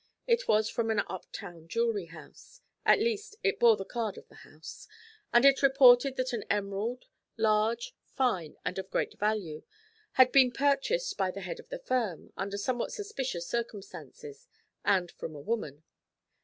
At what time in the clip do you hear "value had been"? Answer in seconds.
9.19-10.51